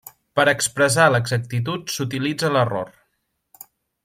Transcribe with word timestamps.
Per 0.37 0.45
expressar 0.53 1.05
l’exactitud, 1.15 1.93
s’utilitza 1.97 2.53
l’error. 2.57 2.93